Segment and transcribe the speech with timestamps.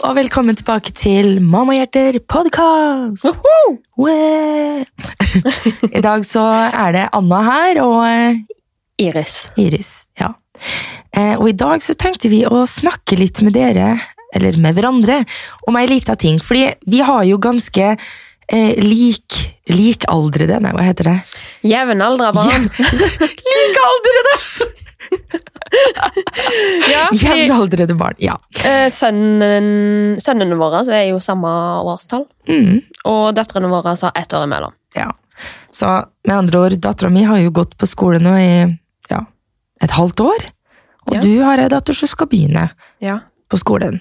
[0.00, 3.26] Og velkommen tilbake til Mammahjerter podkast!
[5.98, 8.38] I dag så er det Anna her og eh,
[9.04, 9.36] Iris.
[9.60, 9.90] Iris.
[10.20, 10.32] Ja.
[11.12, 13.92] Eh, Og i dag så tenkte vi å snakke litt med dere,
[14.36, 15.20] eller med hverandre,
[15.68, 16.40] om ei lita ting.
[16.42, 21.18] Fordi vi har jo ganske eh, lik likaldrede Nei, hva heter det?
[21.70, 22.70] Jevnaldra barn.
[23.52, 24.36] Likaldrede!
[26.90, 28.14] Ja, Jevnaldrende barn.
[28.18, 28.36] Ja.
[28.64, 31.48] eh, sønnen, sønnene våre er jo samme
[31.86, 32.80] årstall, Mm.
[33.06, 34.72] og døtrene våre har ett år imellom.
[34.96, 35.10] Ja.
[35.72, 35.86] Så
[36.26, 38.78] med andre ord, dattera mi har jo gått på skole nå i
[39.10, 39.20] ja,
[39.82, 40.48] et halvt år.
[41.06, 41.20] Og Ja.
[41.22, 42.70] du har ei datter som skal begynne
[43.00, 43.20] Ja.
[43.48, 44.00] på skolen.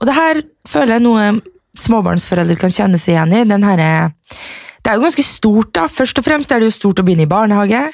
[0.00, 1.40] Og det her føler jeg noe
[1.76, 3.44] småbarnsforeldre kan kjenne seg igjen i.
[3.44, 4.12] Den herre
[4.82, 5.86] det er jo ganske stort, da.
[5.88, 7.92] Først og fremst er det jo stort å begynne i barnehage,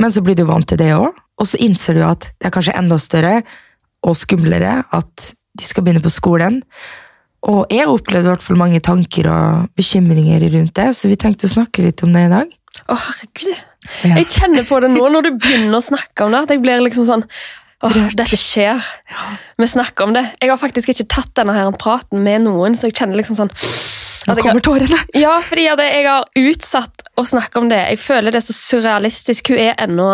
[0.00, 1.12] men så blir du vant til det òg.
[1.40, 3.38] Og så innser du at det er kanskje enda større
[4.02, 6.60] og skumlere at de skal begynne på skolen.
[7.48, 11.18] Og jeg har opplevd i hvert fall mange tanker og bekymringer rundt det, så vi
[11.18, 12.52] tenkte å snakke litt om det i dag.
[12.86, 13.64] Å, herregud.
[14.06, 14.14] Ja.
[14.20, 16.84] Jeg kjenner på det nå når du begynner å snakke om det, at jeg blir
[16.84, 17.26] liksom sånn
[17.82, 18.78] Åh, dette skjer.
[19.58, 20.22] Vi snakker om det.
[20.38, 23.50] Jeg har faktisk ikke tatt denne her praten med noen, så jeg kjenner liksom sånn
[24.22, 25.00] Nå kommer tårene!
[25.18, 27.80] Ja, fordi jeg har utsatt å snakke om det.
[27.90, 29.50] Jeg føler det er så surrealistisk.
[29.50, 30.12] Hun er ennå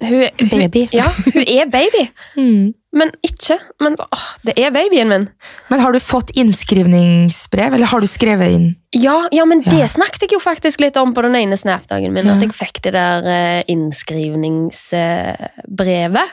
[0.00, 0.88] hun, hun, Baby.
[0.92, 1.04] Ja,
[1.34, 2.08] hun er baby.
[2.36, 2.74] Mm.
[2.92, 3.56] Men ikke.
[3.80, 5.28] Men åh, det er babyen min.
[5.70, 8.66] Men har du fått innskrivningsbrev, eller har du skrevet inn?
[8.92, 9.70] Ja, ja men Ja.
[9.78, 12.26] det snakket jeg jo faktisk litt om på den ene Snap-dagen min.
[12.28, 12.34] Ja.
[12.36, 16.28] At jeg fikk det der eh, innskrivningsbrevet.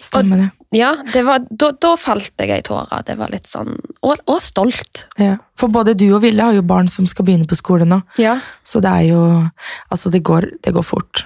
[0.00, 0.48] Stemmer det?
[0.74, 3.02] Ja, det var, da, da falt jeg ei tåre.
[3.06, 5.04] Det var litt sånn Og, og stolt.
[5.20, 5.36] Ja.
[5.56, 8.38] For både du og Ville har jo barn som skal begynne på skole nå, Ja.
[8.66, 9.20] så det er jo
[9.90, 11.24] Altså, det går, det går fort.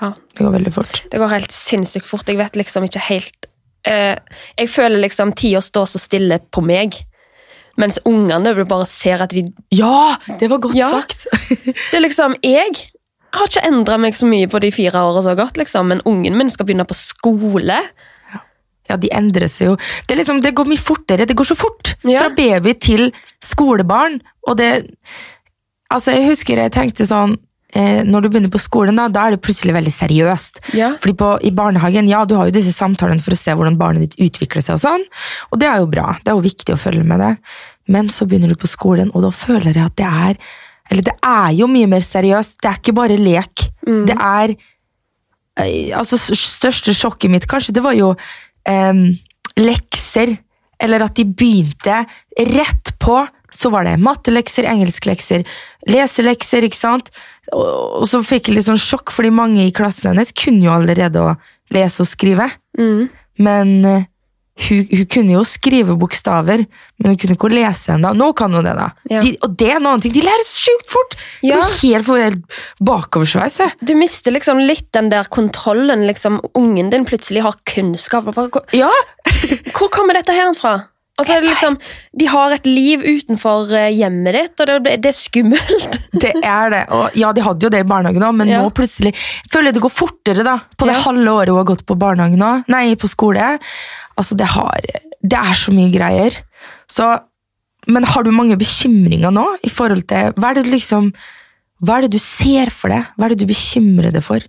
[0.00, 0.12] Ja.
[0.34, 1.02] Det går veldig fort.
[1.10, 2.28] Det går helt sinnssykt fort.
[2.28, 3.46] Jeg vet liksom ikke helt
[3.86, 4.16] eh,
[4.58, 6.96] Jeg føler liksom tida står så stille på meg.
[7.80, 10.16] Mens ungene bare ser at de Ja!
[10.38, 10.90] Det var godt Ja.
[10.90, 11.26] sagt!
[11.90, 12.90] Det er liksom Jeg
[13.34, 16.36] har ikke endra meg så mye på de fire åra har gått, liksom, men ungen
[16.38, 17.80] min skal begynne på skole.
[18.88, 19.76] Ja, de endrer seg jo.
[20.06, 21.26] Det, liksom, det går mye fortere.
[21.26, 21.94] Det går så fort!
[22.04, 22.20] Ja.
[22.20, 23.10] Fra baby til
[23.42, 24.20] skolebarn.
[24.48, 24.70] Og det
[25.94, 27.36] Altså, jeg husker jeg tenkte sånn
[27.74, 30.60] Når du begynner på skolen, da, da er det plutselig veldig seriøst.
[30.78, 30.92] Ja.
[31.02, 34.04] Fordi på, I barnehagen ja, du har jo disse samtalene for å se hvordan barnet
[34.04, 35.06] ditt utvikler seg, og sånn,
[35.50, 36.12] og det er jo bra.
[36.22, 37.32] Det er jo viktig å følge med det.
[37.90, 40.38] Men så begynner du på skolen, og da føler jeg at det er
[40.92, 42.58] Eller det er jo mye mer seriøst.
[42.60, 43.62] Det er ikke bare lek.
[43.88, 44.02] Mm.
[44.04, 48.10] Det er eh, Altså, største sjokket mitt kanskje, det var jo
[48.68, 48.92] eh,
[49.56, 50.36] lekser.
[50.84, 52.02] Eller at de begynte
[52.52, 53.22] rett på.
[53.54, 55.44] Så var det mattelekser, engelsklekser,
[55.90, 57.12] leselekser, ikke sant?
[57.54, 61.22] Og, så fikk jeg litt sånn sjokk, fordi mange i klassen hennes kunne jo allerede
[61.22, 61.36] å
[61.74, 62.48] lese og skrive.
[62.78, 63.06] Mm.
[63.44, 64.10] Men eh,
[64.54, 66.62] hun, hun kunne jo skrive bokstaver,
[67.02, 68.12] men hun kunne ikke lese ennå.
[68.14, 68.88] Nå kan hun det, da.
[69.10, 69.22] Ja.
[69.24, 70.14] De, og det er en annen ting.
[70.14, 71.16] De lærer sjukt fort!
[71.42, 71.58] Ja.
[71.58, 73.58] Det blir helt, helt bakoversveis.
[73.82, 76.06] Du mister liksom litt den der kontrollen.
[76.06, 78.30] liksom Ungen din plutselig har kunnskap.
[78.74, 78.92] Ja,
[79.74, 80.76] hvor kommer dette her fra?
[81.14, 81.76] Altså, liksom,
[82.18, 85.98] de har et liv utenfor eh, hjemmet ditt, og det, det er skummelt.
[86.24, 86.80] det er det.
[86.96, 88.62] Og ja, de hadde jo det i barnehagen òg, men Ja.
[88.64, 89.12] nå plutselig
[89.52, 90.56] føler jeg det går fortere, da.
[90.74, 91.04] På det Ja.
[91.06, 92.50] halve året hun har gått på barnehagen nå.
[92.74, 93.52] Nei, på skole.
[94.18, 94.80] Altså, det har
[95.24, 96.34] Det er så mye greier.
[96.90, 97.12] Så
[97.86, 101.12] Men har du mange bekymringer nå i forhold til Hva er det du liksom
[101.84, 103.06] Hva er det du ser for deg?
[103.18, 104.40] Hva er det du bekymrer deg for?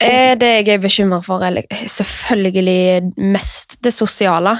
[0.00, 4.56] Eh, Det jeg er bekymra for, er selvfølgelig mest det sosiale.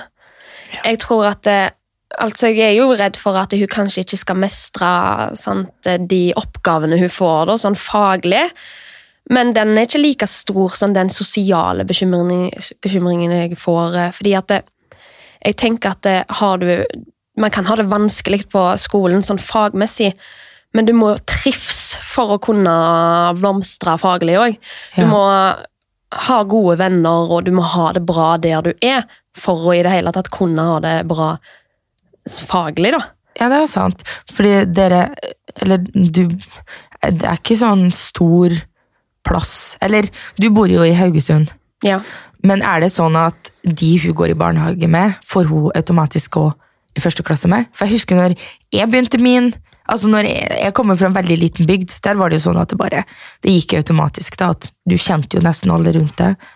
[0.85, 1.51] Jeg tror at
[2.23, 4.89] Altså, jeg er jo redd for at hun kanskje ikke skal mestre
[5.37, 8.45] sant, de oppgavene hun får, da, sånn faglig.
[9.29, 13.97] Men den er ikke like stor som den sosiale bekymringen, bekymringen jeg får.
[13.99, 14.63] eh, Fordi at det,
[15.45, 16.85] jeg tenker at det, har du
[17.37, 20.15] Man kan ha det vanskelig på skolen sånn fagmessig,
[20.73, 24.57] men du må trives for å kunne blomstre faglig òg.
[24.97, 25.07] Du Ja.
[25.11, 25.27] må
[26.15, 29.07] ha gode venner, og du må ha det bra der du er,
[29.37, 31.35] for å i det hele tatt kunne ha det bra
[32.31, 33.03] faglig, da.
[33.37, 34.05] Ja, det er sant.
[34.33, 35.11] Fordi dere
[35.61, 38.55] Eller du Det er ikke sånn stor
[39.27, 40.09] plass Eller,
[40.41, 41.53] du bor jo i Haugesund.
[41.85, 42.01] Ja.
[42.47, 46.47] Men er det sånn at de hun går i barnehage med, får hun automatisk gå
[46.97, 47.67] i første klasse med?
[47.75, 48.37] For jeg husker når
[48.73, 49.51] jeg begynte min
[49.93, 52.61] Altså når jeg, jeg kommer fra en veldig liten bygd, der var det jo sånn
[52.61, 53.05] at det bare
[53.45, 54.53] Det gikk automatisk, da.
[54.57, 56.49] At du kjente jo nesten alle rundt deg.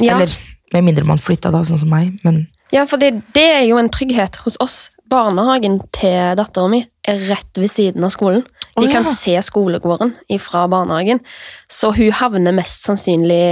[0.00, 0.16] Ja.
[0.16, 0.34] Eller
[0.72, 2.16] med mindre man flytta, da, sånn som meg.
[2.26, 4.88] Men Ja, for det, det er jo en trygghet hos oss.
[5.12, 8.46] Barnehagen til dattera mi er rett ved siden av skolen.
[8.72, 9.12] De kan kan ja.
[9.12, 11.20] se skolegården fra barnehagen.
[11.68, 13.42] Så hun havner mest sannsynlig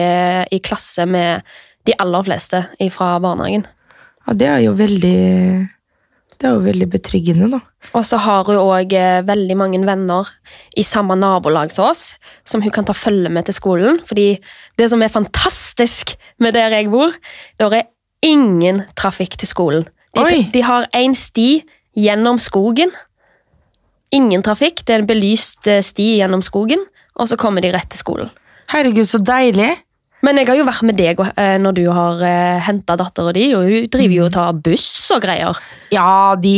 [0.48, 1.44] i klasse med
[1.84, 2.62] de aller fleste
[2.94, 3.66] fra barnehagen.
[4.26, 5.20] ja, det er jo veldig
[6.40, 7.60] det er jo veldig betryggende, da.
[7.96, 8.94] Og så har hun òg
[9.28, 10.28] veldig mange venner
[10.78, 12.14] i samme nabolag som oss,
[12.48, 14.00] som hun kan ta følge med til skolen.
[14.08, 14.38] Fordi
[14.80, 17.12] det som er fantastisk med der jeg bor,
[17.60, 17.90] der er
[18.24, 19.84] ingen trafikk til skolen.
[20.16, 21.60] De, de har én sti
[21.98, 22.92] gjennom skogen.
[24.10, 26.82] Ingen trafikk, det er en belyst eh, sti gjennom skogen,
[27.14, 28.32] og så kommer de rett til skolen.
[28.72, 29.70] Herregud, så deilig.
[30.24, 33.46] Men jeg har jo vært med deg eh, når du har uh, henta dattera di,
[33.56, 35.60] og hun driver jo og tar buss og greier.
[35.94, 36.54] Ja, de,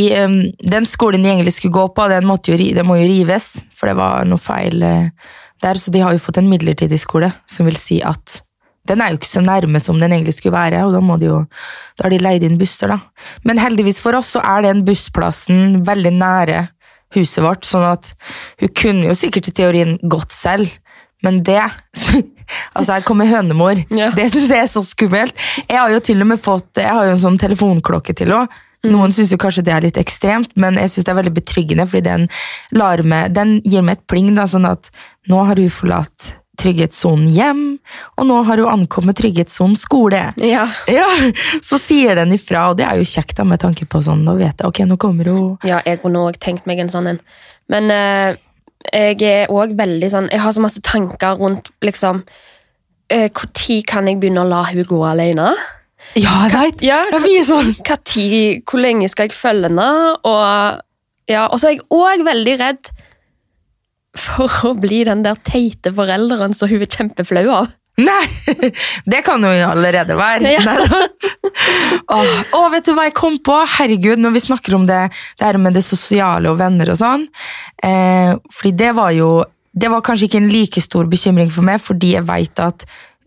[0.59, 3.89] den skolen de egentlig skulle gå på, den, måtte jo, den må jo rives, for
[3.89, 5.29] det var noe feil eh,
[5.63, 8.41] der, så de har jo fått en midlertidig skole, som vil si at
[8.89, 11.29] den er jo ikke så nærme som den egentlig skulle være, og da, må de
[11.29, 11.39] jo,
[11.95, 12.99] da har de leid inn busser, da.
[13.47, 16.65] Men heldigvis for oss så er den bussplassen veldig nære
[17.15, 18.11] huset vårt, sånn at
[18.59, 20.67] hun kunne jo sikkert i teorien gått selv,
[21.23, 21.61] men det
[22.73, 23.81] Altså, her kommer hønemor.
[23.93, 24.11] Ja.
[24.15, 25.37] Det syns jeg er så skummelt.
[25.67, 28.61] Jeg har jo til og med fått Jeg har jo en sånn telefonklokke til henne.
[28.83, 32.03] Noen syns kanskje det er litt ekstremt, men jeg syns det er veldig betryggende, fordi
[32.03, 32.25] den,
[32.75, 34.89] lar meg, den gir meg et pling, da, sånn at
[35.31, 37.61] nå har hun forlatt trygghetssonen hjem,
[38.19, 40.21] og nå har hun ankommet trygghetssonen skole.
[40.43, 40.67] Ja.
[40.91, 41.07] Ja,
[41.63, 44.35] Så sier den ifra, og det er jo kjekt da, med tanke på sånn, nå
[44.41, 47.23] vet jeg, ok, nå kommer hun Ja, jeg kunne òg tenkt meg en sånn en.
[47.71, 48.35] Men eh,
[48.91, 52.23] jeg er òg veldig sånn Jeg har så masse tanker rundt liksom
[53.13, 55.53] Når kan jeg begynne å la hun gå alene?
[56.19, 56.81] Ja, jeg vet!
[56.83, 57.71] Ja, Det er mye sånn.
[57.85, 59.87] hva tid, Hvor lenge skal jeg følge henne?
[60.27, 60.81] Og,
[61.31, 62.91] ja, og så er jeg òg veldig redd
[64.19, 67.71] for å bli den der teite forelderen som hun er kjempeflau av.
[68.01, 68.25] Nei,
[69.11, 70.53] det kan hun jo allerede være.
[70.55, 70.77] Ja.
[72.09, 73.57] Åh, åh, vet du hva jeg kom på?
[73.75, 75.01] Herregud, når vi snakker om det,
[75.37, 77.27] det her med det sosiale og venner og sånn.
[77.85, 79.43] Eh, fordi det var jo
[79.73, 82.83] Det var kanskje ikke en like stor bekymring for meg, fordi jeg veit at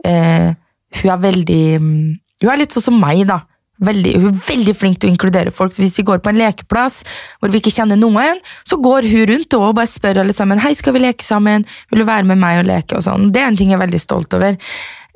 [0.06, 0.52] eh,
[1.00, 2.12] hun er veldig mm,
[2.44, 3.40] Hun er litt sånn som meg, da.
[3.84, 5.74] Veldig, hun er veldig flink til å inkludere folk.
[5.74, 7.02] Så Hvis vi går på en lekeplass
[7.40, 10.72] hvor vi ikke kjenner noen, så går hun rundt og bare spør alle sammen hei,
[10.78, 12.96] skal vi leke sammen, vil du være med meg og leke.
[12.96, 13.28] og sånn.
[13.32, 14.56] Det er en ting jeg er veldig stolt over.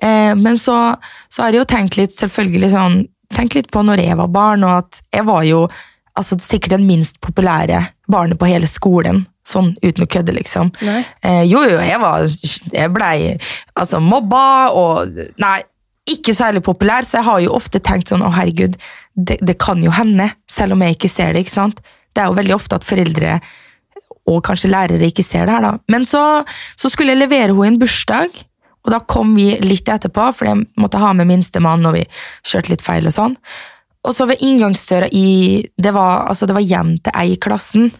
[0.02, 0.96] Eh, men så,
[1.28, 3.00] så har jeg jo tenkt litt selvfølgelig sånn,
[3.36, 5.64] tenkt litt på når jeg var barn, og at jeg var jo
[6.18, 9.24] altså, sikkert den minst populære barnet på hele skolen.
[9.46, 10.68] Sånn uten å kødde, liksom.
[11.24, 12.26] Eh, jo, jo, jeg var
[12.76, 13.14] Jeg blei
[13.74, 14.42] altså, mobba
[14.76, 15.56] og Nei,
[16.14, 18.76] ikke særlig populær, så jeg har jo ofte tenkt sånn Å, herregud,
[19.14, 21.82] det, det kan jo hende, selv om jeg ikke ser det, ikke sant?
[22.14, 23.40] Det er jo veldig ofte at foreldre
[24.30, 25.72] og kanskje lærere ikke ser det her, da.
[25.90, 26.22] Men så,
[26.78, 28.44] så skulle jeg levere henne en bursdag,
[28.84, 32.06] og da kom vi litt etterpå, for jeg måtte ha med minstemann, og vi
[32.46, 33.36] kjørte litt feil og sånn.
[34.08, 37.90] Og så ved inngangsdøra i Det var, altså det var hjem til ei i klassen.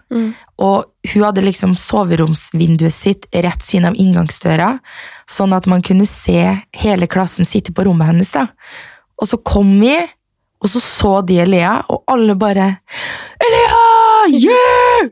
[0.65, 4.75] Og hun hadde liksom soveromsvinduet sitt rett siden av inngangsdøra,
[5.31, 6.43] sånn at man kunne se
[6.77, 8.33] hele klassen sitte på rommet hennes.
[8.35, 8.49] da.
[9.21, 9.97] Og så kom vi,
[10.61, 12.69] og så så de Elea, og alle bare
[13.41, 13.79] Elea!
[14.29, 15.09] Yeah!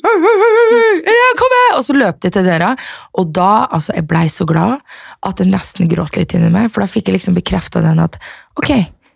[1.09, 1.71] Elea, kom her!
[1.79, 2.75] Og så løp de til døra,
[3.17, 4.83] og da, altså, jeg blei så glad
[5.25, 8.21] at jeg nesten gråt litt inni meg, for da fikk jeg liksom bekrefta den at
[8.61, 8.75] ok,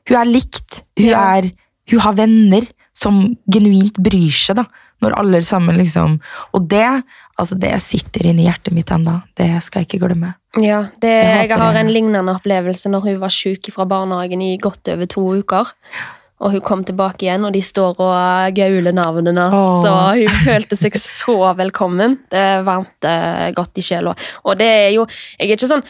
[0.08, 1.50] hun er likt, hun, er,
[1.92, 2.64] hun har venner
[2.96, 4.66] som genuint bryr seg, da,
[5.02, 6.18] når alle sammen liksom
[6.54, 6.86] Og det,
[7.36, 10.34] altså, det sitter inni hjertet mitt ennå, det skal jeg ikke glemme.
[10.60, 14.56] Ja, det, Jeg jeg, har en lignende opplevelse når hun var syk fra barnehagen i
[14.60, 15.72] godt over to uker.
[16.42, 19.86] Og hun kom tilbake igjen, og de står og gauler navnene hennes.
[19.86, 20.16] Åh.
[20.18, 22.18] Hun følte seg så velkommen.
[22.32, 23.12] Det varmte
[23.56, 24.16] godt i sjela.
[24.42, 25.06] Og det er jo
[25.38, 25.86] Jeg er ikke sånn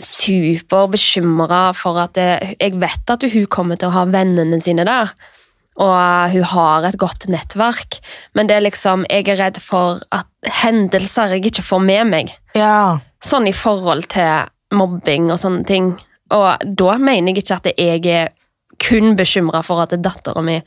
[0.00, 5.12] superbekymra for at det, Jeg vet at hun kommer til å ha vennene sine der.
[5.80, 8.00] Og hun har et godt nettverk.
[8.36, 10.28] Men det er liksom, jeg er redd for at
[10.60, 15.94] hendelser jeg ikke får med meg Ja, sånn i forhold til mobbing og sånne ting.
[16.30, 18.28] Og da mener jeg ikke at jeg er
[18.80, 20.60] kun bekymra for at dattera mi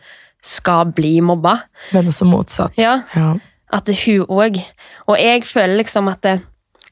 [0.43, 1.59] skal bli mobba.
[1.93, 2.73] men også motsatt.
[2.77, 3.35] Ja, Ja.
[3.71, 4.59] at det hun òg.
[5.07, 6.41] Og jeg føler liksom at det,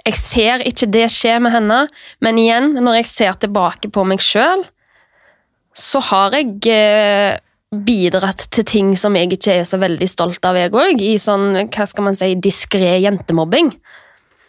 [0.06, 1.88] jeg ser ikke det skje med henne,
[2.22, 4.64] men igjen, når jeg ser tilbake på meg sjøl,
[5.76, 7.38] så har jeg eh,
[7.72, 11.00] bidratt til ting som jeg ikke er så veldig stolt av, jeg òg.
[11.00, 13.72] I sånn, hva skal man si, diskré jentemobbing.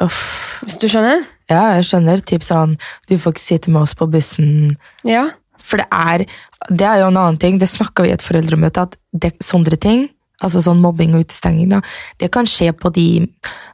[0.03, 0.23] Uff.
[0.65, 1.23] Hvis du skjønner?
[1.51, 2.23] Ja, jeg skjønner.
[2.27, 2.75] Typ sånn,
[3.07, 4.73] du får ikke sitte med oss på bussen.
[5.07, 5.29] Ja.
[5.63, 6.27] For det er,
[6.71, 9.79] det er jo en annen ting, det snakka vi i et foreldremøte, at det, sånne
[9.79, 10.09] ting,
[10.43, 11.79] altså sånn mobbing og utestenging, da,
[12.19, 13.09] det kan skje på de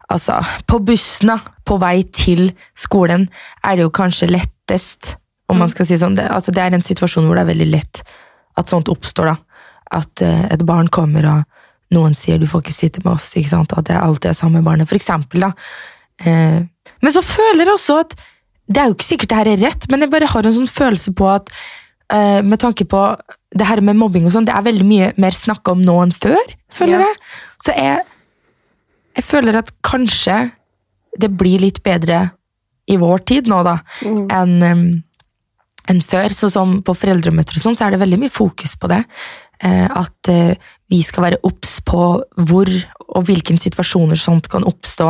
[0.09, 1.35] Altså, på bussen, da,
[1.69, 3.26] på vei til skolen,
[3.61, 5.11] er det jo kanskje lettest,
[5.52, 6.14] om man skal si sånn.
[6.17, 8.00] Det, altså, det er en situasjon hvor det er veldig lett
[8.58, 9.36] at sånt oppstår, da.
[9.98, 13.48] At eh, et barn kommer, og noen sier 'du får ikke sitte med oss', ikke
[13.54, 15.52] sant, at det alltid er samme barnet, for eksempel, da.
[16.26, 16.60] Eh,
[17.00, 18.14] men så føler jeg også at
[18.68, 20.68] det er jo ikke sikkert det her er rett, men jeg bare har en sånn
[20.68, 21.48] følelse på at
[22.12, 23.00] uh, med tanke på
[23.56, 26.12] det her med mobbing og sånn, det er veldig mye mer snakka om nå enn
[26.12, 26.36] før,
[26.70, 27.06] føler Ja.
[27.06, 27.16] jeg.
[27.64, 28.02] Så jeg,
[29.16, 30.50] jeg føler at kanskje
[31.18, 32.30] det blir litt bedre
[32.88, 34.28] i vår tid nå, da, Mm.
[34.30, 34.84] enn em,
[35.88, 36.35] enn før.
[36.37, 39.02] Så som på foreldremøter og sånn, så er det veldig mye fokus på det.
[39.64, 40.54] Eh, at eh,
[40.88, 42.02] vi skal være obs på
[42.49, 42.71] hvor
[43.09, 45.09] og hvilke situasjoner sånt kan oppstå,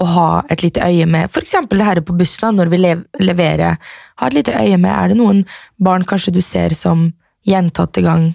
[0.00, 1.54] og ha et lite øye med f.eks.
[1.70, 2.80] det her på bussen, da, når vi
[3.22, 3.76] leverer.
[4.20, 5.44] Ha et lite øye med er det noen
[5.76, 7.10] barn kanskje du ser som
[7.46, 8.32] gjentatte gang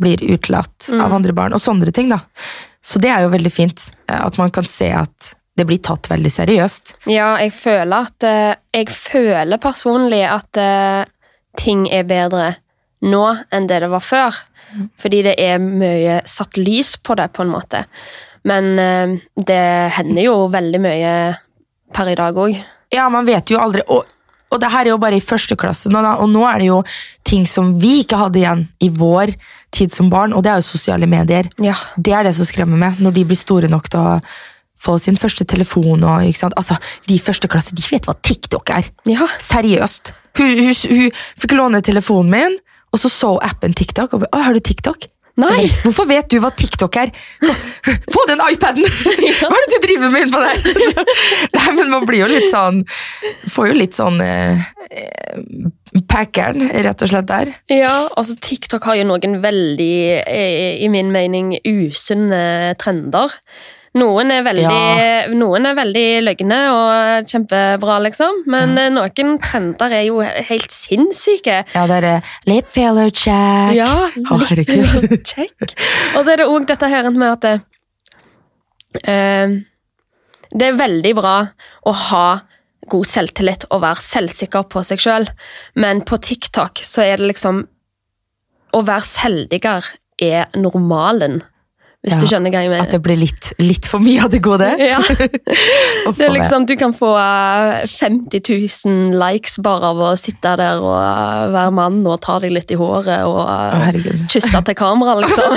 [0.00, 2.08] blir utelatt av andre barn, og sånne ting.
[2.14, 2.22] da.
[2.84, 6.08] Så det er jo veldig fint, eh, at man kan se at det blir tatt
[6.10, 6.94] veldig seriøst.
[7.10, 8.24] Ja, jeg føler at
[8.74, 10.58] Jeg føler personlig at
[11.60, 12.54] ting er bedre
[13.04, 14.36] nå enn det det var før.
[15.00, 17.84] Fordi det er mye satt lys på det, på en måte.
[18.48, 19.64] Men eh, det
[19.98, 21.12] hender jo veldig mye
[21.94, 22.56] per i dag òg.
[22.94, 23.84] Ja, man vet jo aldri.
[23.92, 24.08] Og,
[24.50, 26.80] og det her er jo bare i første klasse nå, og nå er det jo
[27.26, 29.34] ting som vi ikke hadde igjen i vår
[29.74, 31.48] tid som barn, og det er jo sosiale medier.
[31.62, 31.76] Ja.
[31.96, 34.18] Det er det som skremmer meg, når de blir store nok til å
[34.84, 36.04] få sin første telefon.
[36.04, 36.28] Og?
[36.50, 36.76] Altså,
[37.08, 38.92] De i første klasse de vet hva TikTok er.
[39.08, 39.26] ja.
[39.40, 40.12] Seriøst.
[40.38, 41.10] Hun, hun, hun
[41.40, 42.56] fikk låne telefonen min,
[42.94, 44.14] og så så appen TikTok.
[44.14, 45.08] og ba, har du TikTok?
[45.40, 45.64] Nei!
[45.82, 47.10] Hvorfor vet du hva TikTok er?
[48.14, 48.86] Få den iPaden!
[49.40, 51.08] Hva er det du driver med innpå der?
[51.58, 52.84] Nei, men man blir jo litt sånn
[53.50, 55.40] Får jo litt sånn eh, eh,
[56.10, 57.52] Packeren, rett og slett, der.
[57.70, 59.94] Ja, altså TikTok har jo noen veldig,
[60.26, 63.30] eh, i min mening, usunne trender.
[63.94, 68.40] Noen er veldig, noen er veldig løgne og kjempebra, liksom.
[68.50, 71.60] Men eh, noen trender er jo helt sinnssyke.
[71.76, 73.76] Ja, det er eh, lip filler check.
[73.78, 75.76] Ja, lip filler check.
[76.16, 77.54] Og så er det òg dette her med at det,
[79.06, 79.54] eh,
[80.50, 81.36] det er veldig bra
[81.86, 82.26] å ha
[82.90, 85.28] god selvtillit og være selvsikker på seg sjøl,
[85.78, 87.64] men på TikTok så er det liksom
[88.74, 91.44] Å være selvdigere er normalen,
[92.04, 94.42] hvis Ja, du skjønner hva jeg At det blir litt, litt for mye av det
[94.44, 94.68] gode.
[94.84, 94.98] Ja.
[96.14, 98.42] Det er liksom, Du kan få eh, 50
[98.84, 102.74] 000 likes bare av å sitte der og eh, være mann og ta deg litt
[102.74, 103.56] i håret og Å,
[103.88, 105.56] eh, kysse til kamera, liksom.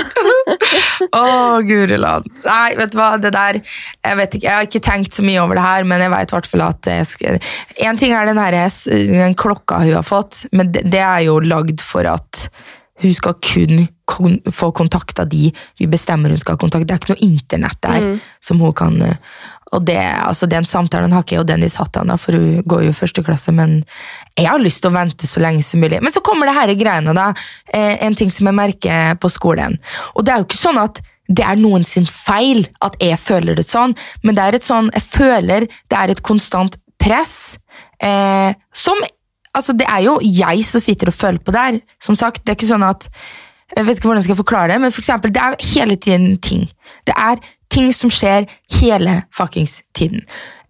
[1.12, 1.26] Å,
[1.68, 2.30] guri land.
[2.46, 5.44] Nei, vet du hva, det der Jeg vet ikke, jeg har ikke tenkt så mye
[5.44, 6.90] over det her, men jeg vet i hvert fall at
[7.84, 8.56] En ting er den, her,
[9.12, 12.48] den klokka hun har fått, men det, det er jo lagd for at
[13.02, 16.86] hun skal kun kon få kontakt av de vi bestemmer hun skal ha kontakt.
[16.88, 18.06] Det er ikke noe internett der
[18.44, 19.20] som hun kan eh,
[19.76, 22.86] Og det, altså Den samtalen har ikke jeg og Dennis hatt ennå, for hun går
[22.86, 23.82] jo i første klasse, men
[24.32, 26.00] jeg har lyst til å vente så lenge som mulig.
[26.00, 27.34] Men så kommer det her greiene, da.
[27.68, 29.76] Eh, en ting som jeg merker på skolen.
[30.16, 33.58] Og det er jo ikke sånn at det er noen sin feil at jeg føler
[33.58, 33.92] det sånn,
[34.24, 37.58] men det er et sånn, jeg føler det er et konstant press
[38.00, 39.04] eh, som
[39.58, 41.80] Altså, det er jo jeg som sitter og føler på det her.
[42.02, 43.10] Som sagt, det er ikke sånn at
[43.76, 46.38] Jeg vet ikke hvordan jeg skal forklare det, men for eksempel, det er hele tiden
[46.40, 46.62] ting.
[47.04, 47.36] Det er
[47.68, 48.46] ting som skjer
[48.78, 50.22] hele fuckings tiden.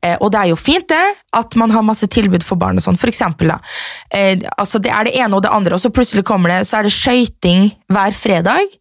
[0.02, 1.04] Eh, og det er jo fint det,
[1.35, 2.99] at man har masse tilbud for barn og sånn.
[2.99, 3.59] For eksempel, da.
[4.14, 6.80] Eh, altså, det er det ene og det andre, og så plutselig kommer det, så
[6.80, 8.78] er det skøyting hver fredag.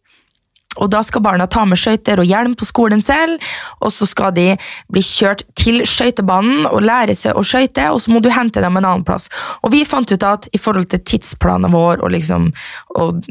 [0.78, 3.42] Og da skal barna ta med skøyter og hjelm på skolen selv,
[3.82, 4.48] og så skal de
[4.92, 8.78] bli kjørt til skøytebanen og lære seg å skøyte, og så må du hente dem
[8.78, 9.28] en annen plass.
[9.62, 12.50] Og vi fant ut at i forhold til tidsplanen vår og liksom
[12.98, 13.22] og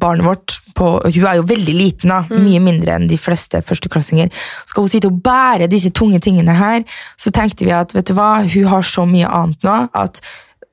[0.00, 4.30] barnet vårt på, Hun er jo veldig liten, da, mye mindre enn de fleste førsteklassinger.
[4.70, 6.80] Skal hun sitte og bære disse tunge tingene her,
[7.20, 10.22] så tenkte vi at vet du hva, hun har så mye annet nå at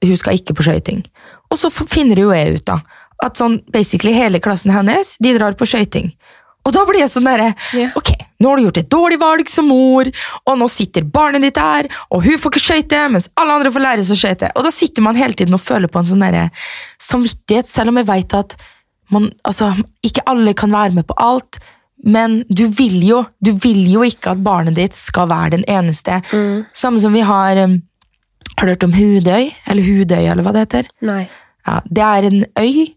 [0.06, 1.04] hun skal ikke på skøyting.
[1.52, 2.80] Og så finner jo jeg ut, da
[3.26, 6.14] at sånn basically hele klassen hennes de drar på skøyting.
[6.68, 7.94] Og da blir jeg sånn derre yeah.
[7.98, 10.10] Ok, nå har du gjort et dårlig valg som mor,
[10.44, 13.86] og nå sitter barnet ditt der, og hun får ikke skøyte, mens alle andre får
[13.86, 14.52] lære seg å skøyte.
[14.60, 16.50] Og da sitter man hele tiden og føler på en sånn derre
[17.02, 18.58] samvittighet, selv om jeg veit at
[19.10, 19.72] man, altså,
[20.06, 21.62] ikke alle kan være med på alt.
[22.00, 26.22] Men du vil jo du vil jo ikke at barnet ditt skal være den eneste.
[26.78, 27.82] Samme som vi har um,
[28.56, 29.50] Har du hørt om Hudøy?
[29.68, 30.88] Eller Hudøy, eller hva det heter?
[31.04, 31.26] Nei.
[31.68, 32.88] Ja, det er en øy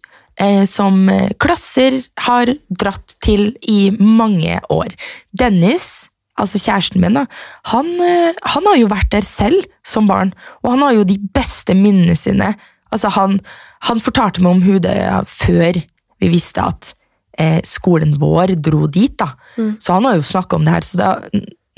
[0.40, 4.94] eh, som eh, klasser har dratt til i mange år.
[5.32, 6.08] Dennis,
[6.40, 7.26] altså kjæresten min, da,
[7.72, 11.18] han, eh, han har jo vært der selv som barn, og han har jo de
[11.34, 12.54] beste minnene sine.
[12.92, 13.40] Altså, han,
[13.88, 15.80] han fortalte meg om Hudøya før
[16.22, 16.92] vi visste at
[17.38, 19.32] eh, skolen vår dro dit, da.
[19.82, 20.86] Så han har jo snakka om det her.
[20.86, 21.10] Så da,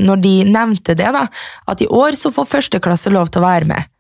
[0.05, 1.27] når de nevnte det, da,
[1.71, 3.91] at i år så får førsteklasse lov til å være med,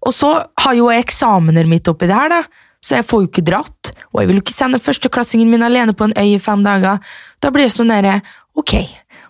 [0.00, 0.30] og så
[0.64, 2.68] har jo jeg eksamener midt oppi det her, da.
[2.82, 5.92] Så jeg får jo ikke dratt, og jeg vil jo ikke sende førsteklassingen min alene
[5.92, 6.98] på en øy i fem dager.
[7.42, 8.20] Da blir det sånn derre,
[8.56, 8.74] ok,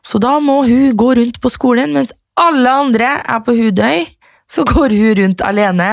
[0.06, 4.06] så da må hun gå rundt på skolen mens alle andre er på Hudøy,
[4.50, 5.88] så går hun rundt alene,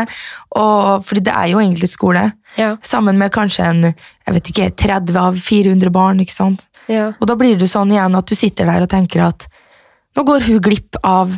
[0.58, 2.78] og, fordi det er jo egentlig skole, Ja.
[2.82, 6.20] sammen med kanskje en jeg vet ikke, 30 av 400 barn.
[6.20, 6.66] ikke sant?
[6.88, 7.12] Ja.
[7.20, 9.46] Og da blir det sånn igjen at du sitter der og tenker at
[10.16, 11.36] nå går hun glipp av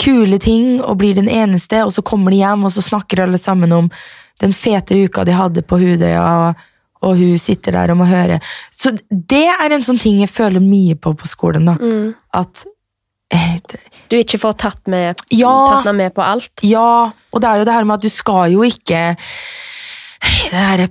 [0.00, 3.38] kule ting og blir den eneste, og så kommer de hjem, og så snakker alle
[3.40, 3.90] sammen om
[4.40, 6.54] den fete uka de hadde på Hudøya, og,
[7.02, 8.40] og hun sitter der og må høre.
[8.72, 11.64] Så det er en sånn ting jeg føler mye på på skolen.
[11.66, 11.74] da.
[11.80, 12.14] Mm.
[12.34, 12.64] At
[13.32, 15.52] eh, det- Du ikke får tatt, med, Ja.
[15.70, 16.50] tatt meg med på alt.
[16.62, 19.16] Ja, og det er jo det her med at du skal jo ikke
[20.22, 20.82] det, her,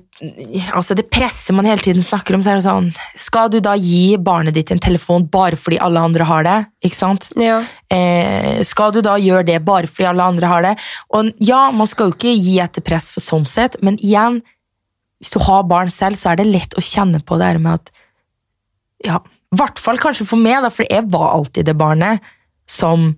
[0.75, 2.89] altså det presset man hele tiden snakker om, så er det sånn
[3.19, 6.57] Skal du da gi barnet ditt en telefon bare fordi alle andre har det?
[6.85, 7.29] Ikke sant?
[7.39, 7.61] Ja.
[7.91, 10.73] Eh, skal du da gjøre det bare fordi alle andre har det?
[11.17, 14.41] Og ja, man skal jo ikke gi etter press for sånn sett, men igjen,
[15.21, 17.81] hvis du har barn selv, så er det lett å kjenne på det her med
[17.81, 17.93] at
[19.05, 19.19] Ja,
[19.53, 22.23] i hvert fall kanskje for meg, da, for jeg var alltid det barnet
[22.69, 23.13] som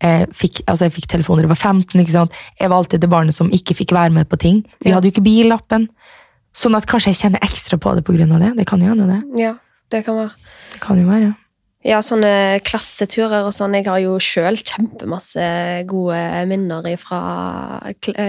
[0.00, 2.32] eh, fikk, altså jeg fikk telefoner jeg var 15, ikke sant?
[2.60, 4.62] Jeg var alltid det barnet som ikke fikk være med på ting.
[4.80, 4.96] Vi Ja.
[4.96, 5.88] hadde jo ikke billappen.
[6.52, 8.56] Sånn at kanskje jeg kjenner ekstra på det av det.
[8.56, 9.40] Det kan jo hende, det.
[9.40, 9.54] ja,
[9.90, 10.32] det kan være.
[10.72, 11.36] Det kan jo være.
[11.82, 13.72] Ja, sånne klasseturer og sånn.
[13.74, 17.80] Jeg har jo sjøl kjempemasse gode minner fra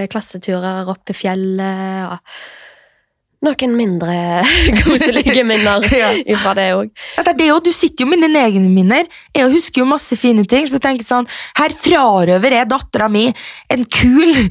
[0.08, 2.12] klasseturer opp i fjellet.
[2.14, 2.20] og
[3.42, 4.16] noen mindre
[4.86, 6.12] koselige minner Ja.
[6.44, 6.92] fra det òg.
[7.18, 9.08] Ja, det er det jo, Du sitter jo med dine egne minner.
[9.36, 10.68] Jeg husker jo masse fine ting.
[10.70, 13.26] så jeg tenker sånn, Her frarøver jeg dattera mi
[13.70, 14.46] en kul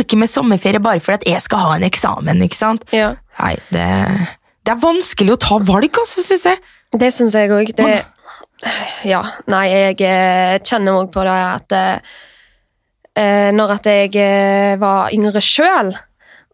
[0.00, 2.40] uke med sommerferie bare for at jeg skal ha en eksamen.
[2.48, 2.84] ikke sant?
[2.96, 3.12] Ja.
[3.40, 3.86] Nei, det,
[4.64, 6.60] det er vanskelig å ta valg, altså, syns jeg.
[6.94, 7.74] Det syns jeg òg.
[7.76, 8.04] Det
[9.04, 11.72] Ja, nei, jeg eh, kjenner òg på det at
[13.18, 15.92] eh, Når at jeg eh, var yngre sjøl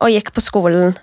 [0.00, 0.94] og gikk på skolen,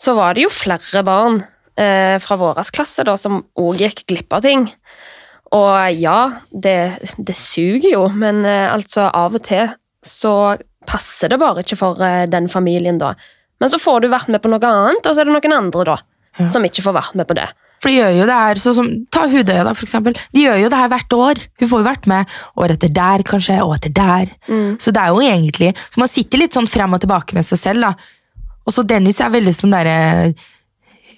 [0.00, 1.40] så var det jo flere barn
[1.76, 4.66] eh, fra vår klasse da, som òg gikk glipp av ting.
[5.56, 6.18] Og ja,
[6.54, 6.76] det,
[7.18, 9.72] det suger jo, men eh, altså av og til
[10.06, 10.34] så
[10.88, 13.14] passer det bare ikke for eh, den familien, da.
[13.60, 15.84] Men så får du vært med på noe annet, og så er det noen andre
[15.94, 15.98] da,
[16.38, 16.46] Ja.
[16.48, 17.48] som ikke får vært med på det.
[17.82, 20.14] For de gjør jo det her, sånn som, Ta Hudøya, da, for eksempel.
[20.36, 21.38] De gjør jo det her hvert år.
[21.60, 24.32] Hun får jo vært med år etter der, kanskje, og etter der.
[24.80, 27.58] Så det er jo egentlig Så man sitter litt sånn frem og tilbake med seg
[27.62, 27.92] selv, da.
[28.66, 29.98] Og så Dennis er veldig sånn derre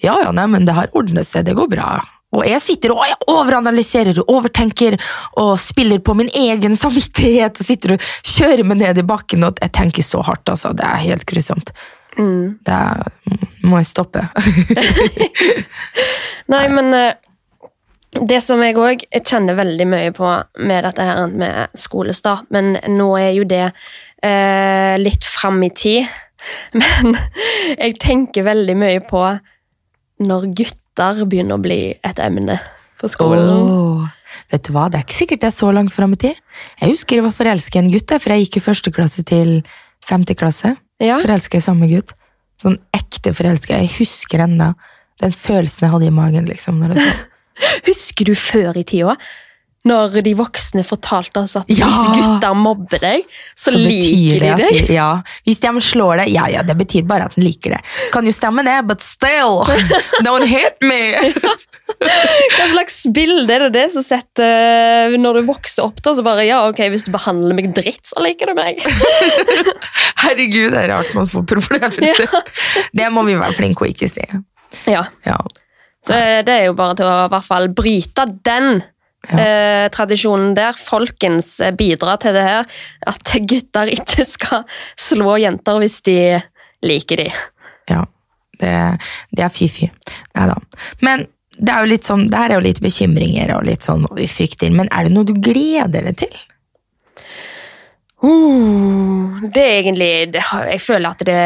[0.03, 1.95] Ja, ja, nei, men det har ordnet seg, det går bra.
[2.33, 4.97] Og jeg sitter og jeg overanalyserer og overtenker
[5.39, 9.61] og spiller på min egen samvittighet og sitter og kjører meg ned i bakken, og
[9.61, 10.73] jeg tenker så hardt, altså.
[10.73, 11.73] Det er helt grusomt.
[12.17, 12.57] Mm.
[12.65, 14.25] Det er, må jeg stoppe.
[16.53, 17.13] Nei, men eh,
[18.21, 20.33] det som jeg òg kjenner veldig mye på
[20.65, 26.09] med dette her med skolestart, men nå er jo det eh, litt fram i tid.
[26.79, 27.15] Men
[27.77, 29.23] jeg tenker veldig mye på
[30.23, 32.57] når gutter begynner å bli et emne
[33.01, 33.49] på skolen.
[33.49, 34.03] Oh,
[34.53, 36.41] vet du hva, det er ikke sikkert det er så langt fram i tid.
[36.79, 39.55] Jeg husker jeg var forelska i en gutt, for jeg gikk i første klasse til
[40.03, 40.75] femte klasse.
[41.03, 41.17] Ja.
[41.23, 42.13] Forelska i samme gutt.
[42.63, 43.79] Sånn ekte forelska.
[43.81, 44.71] Jeg husker ennå
[45.23, 46.47] den følelsen jeg hadde i magen.
[46.49, 46.79] liksom.
[47.89, 49.17] Husker du før i tida?
[49.83, 51.89] Når de voksne fortalte oss at Ja!
[51.89, 54.61] hvis gutter mobber deg, så, Så liker de deg.
[54.87, 54.91] deg.
[54.95, 55.09] Ja,
[55.43, 57.81] Hvis de slår deg, ja, ja, det betyr bare at de liker det.
[58.13, 59.63] Kan jo stemme det, but still!
[60.27, 61.01] Don't hit me!
[62.03, 65.99] Hva slags bilde er det det som setter når du vokser opp?
[66.03, 68.79] da, så bare, ja, ok, Hvis du behandler meg dritt, så liker du meg.
[70.23, 72.39] Herregud, det er rart man får problemer.
[72.95, 74.25] Det må vi være flinke å ikke si.
[74.89, 75.37] Ja, Ja.
[76.03, 78.81] Så det er jo bare til å i hvert fall bryte den
[79.31, 80.77] eh, tradisjonen der.
[80.77, 82.65] Folkens, eh, bidra til det her.
[83.07, 84.65] At gutter ikke skal
[84.99, 86.17] slå jenter hvis de
[86.83, 87.29] liker de.
[87.91, 88.03] Ja,
[88.59, 88.73] det,
[89.31, 89.89] det er fy-fy.
[90.35, 90.57] Nei da.
[91.01, 94.07] Men det er jo litt sånn, det her er jo litt bekymringer og litt sånn
[94.17, 96.39] vi frykter, men er det noe du gleder deg til?
[98.23, 101.39] Uh, det er egentlig Jeg føler at det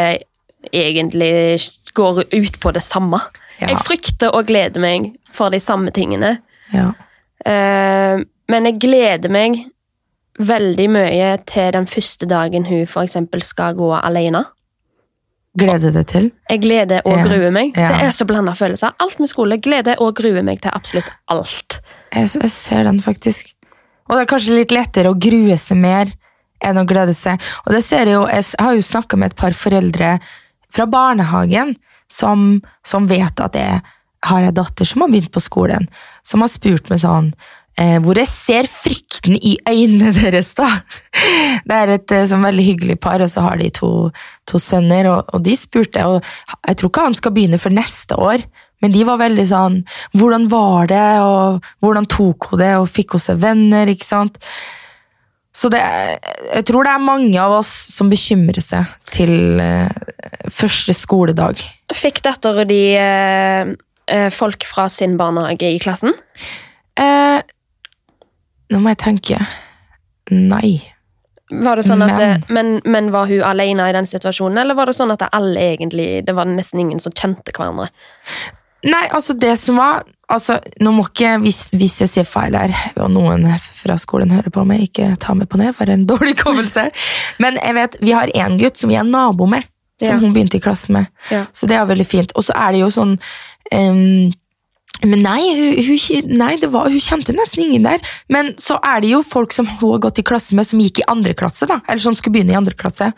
[0.70, 1.58] egentlig
[1.98, 3.20] går ut på det samme.
[3.58, 3.72] Ja.
[3.72, 6.38] Jeg frykter og gleder meg for de samme tingene.
[6.74, 6.92] Ja.
[7.46, 9.60] Eh, men jeg gleder meg
[10.38, 14.44] veldig mye til den første dagen hun eksempel skal gå alene.
[15.58, 16.28] Gleder deg til?
[16.52, 17.74] Jeg gleder og gruer meg.
[17.78, 17.90] ja.
[17.90, 18.94] Det er så blanda følelser.
[19.02, 19.58] Alt med skole.
[19.58, 21.80] Gleder og gruer meg til absolutt alt.
[22.14, 23.56] Jeg, jeg ser den faktisk.
[24.08, 26.14] Og det er kanskje litt lettere å grue seg mer
[26.64, 27.42] enn å glede seg.
[27.66, 30.18] Og det ser jeg jo, jeg har jo snakka med et par foreldre
[30.74, 31.74] fra barnehagen
[32.12, 33.82] som, som vet at jeg
[34.26, 35.88] har jeg datter som har begynt på skolen,
[36.26, 37.32] som har spurt meg sånn
[37.78, 40.70] eh, hvor jeg ser frykten i øynene deres, da.
[41.68, 43.92] Det er et eh, sånn veldig hyggelig par, og så har de to,
[44.50, 46.24] to sønner, og, og de spurte, og
[46.68, 48.48] jeg tror ikke han skal begynne før neste år,
[48.84, 49.78] men de var veldig sånn
[50.14, 54.38] Hvordan var det, og hvordan tok hun det, og fikk hun seg venner, ikke sant?
[55.58, 55.80] Så det,
[56.52, 59.90] jeg tror det er mange av oss som bekymrer seg til eh,
[60.54, 61.64] første skoledag.
[61.98, 63.72] Fikk dattera di eh,
[64.08, 66.14] eh, folk fra sin barnehage i klassen?
[67.00, 67.42] Eh,
[68.72, 69.40] nå må jeg tenke.
[70.32, 70.82] Nei.
[71.52, 74.76] Var det sånn at Men- det, men, men var hun alene i den situasjonen, eller
[74.76, 77.88] var det sånn at det alle egentlig Det var nesten ingen som kjente hverandre?
[78.84, 82.76] Nei, altså det som var altså, Nå må ikke, hvis, hvis jeg sier feil her,
[83.00, 86.36] og noen fra skolen hører på meg, ikke ta meg på det, for en dårlig
[86.44, 86.90] kommelse.
[87.40, 89.64] Men jeg vet, vi har en gutt som vi er nabo med,
[90.02, 90.20] som Ja.
[90.20, 91.08] hun begynte i klassen med.
[91.32, 91.46] Ja.
[91.54, 92.36] Så det er veldig fint.
[92.36, 93.16] Og så er det jo sånn
[93.72, 94.34] ehm,
[95.06, 98.02] Men nei, hun, hun, nei var, hun kjente nesten ingen der.
[98.34, 101.04] Men så er det jo folk som hun har gått i klasse med, som gikk
[101.04, 101.78] i andre klasse, da.
[101.86, 103.12] Eller som skulle begynne i andre klasse.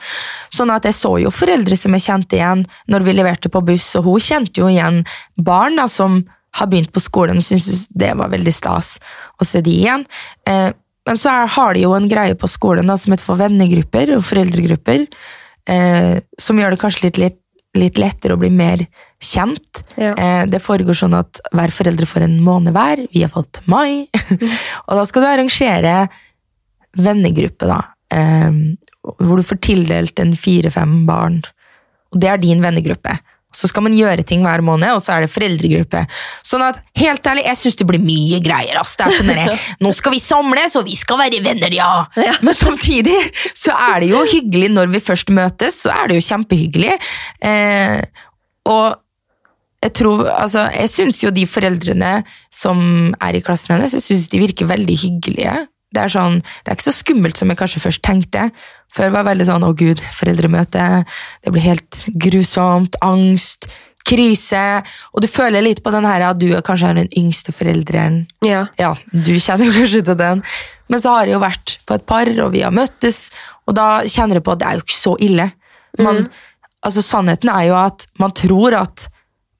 [0.51, 3.93] Sånn at jeg så jo foreldre som jeg kjente igjen når vi leverte på buss,
[3.95, 5.05] og hun kjente jo igjen
[5.39, 6.19] barn da, som
[6.57, 8.97] har begynt på skolen og syntes det var veldig stas
[9.39, 10.05] å se de igjen.
[10.49, 10.71] Eh,
[11.09, 14.15] men så er, har de jo en greie på skolen da, som heter for vennegrupper
[14.17, 15.05] og foreldregrupper,
[15.73, 17.39] eh, som gjør det kanskje litt, litt,
[17.77, 18.85] litt lettere å bli mer
[19.21, 19.83] kjent.
[19.99, 20.13] Ja.
[20.15, 23.03] Eh, det foregår sånn at hver foreldre får en måned hver.
[23.13, 24.07] Vi har fått mai.
[24.87, 25.95] og da skal du arrangere
[26.97, 27.81] vennegruppe, da.
[28.09, 28.49] Eh,
[29.19, 31.41] hvor du får tildelt en fire-fem barn.
[32.13, 33.19] Og det er din vennegruppe.
[33.55, 36.03] Så skal man gjøre ting hver måned, og så er det foreldregruppe.
[36.45, 38.77] Sånn at, helt ærlig, jeg syns det blir mye greier.
[38.77, 38.93] ass.
[38.99, 41.91] Det er sånn at Nå skal vi samles, og vi skal være venner, ja!
[42.19, 42.37] Ja.
[42.45, 43.17] Men samtidig
[43.57, 46.97] så er det jo hyggelig når vi først møtes, så er det jo kjempehyggelig.
[47.49, 47.99] Eh,
[48.69, 48.99] og
[49.79, 52.13] jeg tror, altså, jeg syns jo de foreldrene
[52.53, 52.79] som
[53.23, 55.55] er i klassen hennes, jeg synes de virker veldig hyggelige.
[55.95, 58.49] Det er, sånn, det er ikke så skummelt som jeg kanskje først tenkte.
[58.93, 61.05] Før var det veldig sånn 'å gud, foreldremøte',
[61.43, 63.69] det blir helt grusomt, angst,
[64.05, 64.83] krise.
[65.13, 68.27] Og du føler litt på den her at du kanskje er den yngste forelderen.
[68.45, 68.67] Ja.
[68.79, 70.43] Ja, du kjenner kanskje til den.
[70.89, 73.29] Men så har jeg jo vært på et par, og vi har møttes,
[73.67, 75.51] og da kjenner jeg på at det er jo ikke så ille.
[75.99, 76.27] Man,
[76.85, 79.09] altså Sannheten er jo at man tror at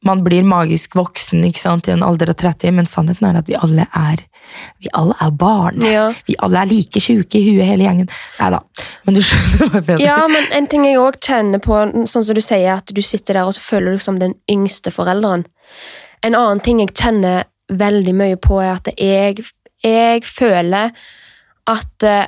[0.05, 3.49] man blir magisk voksen ikke sant, i en alder av 30, men sannheten er at
[3.49, 4.23] vi alle er
[4.79, 5.83] vi alle er barn.
[5.85, 6.07] Ja.
[6.27, 8.09] Vi alle er like sjuke i huet, hele gjengen.
[8.39, 8.61] Nei da,
[9.05, 10.03] men du skjønner hva jeg mener.
[10.05, 13.39] Ja, men en ting jeg òg kjenner på, sånn som du sier, at du sitter
[13.39, 15.45] der og så føler du som den yngste forelderen.
[16.25, 19.45] En annen ting jeg kjenner veldig mye på, er at jeg,
[19.85, 20.91] jeg føler
[21.69, 22.27] at eh,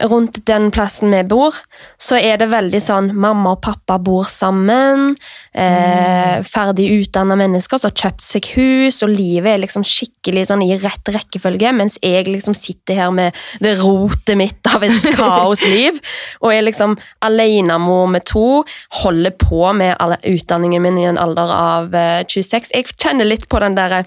[0.00, 1.56] rundt den plassen vi bor,
[2.00, 5.14] så er det veldig sånn mamma og pappa bor sammen,
[5.52, 10.64] eh, ferdig utdanna mennesker som har kjøpt seg hus, og livet er liksom skikkelig sånn
[10.64, 16.00] i rett rekkefølge, mens jeg liksom sitter her med det rotet mitt av et kaosliv,
[16.40, 18.64] og er liksom alenemor med to,
[19.02, 22.72] holder på med utdanningen min i en alder av eh, 26.
[22.74, 24.04] Jeg kjenner litt på den derre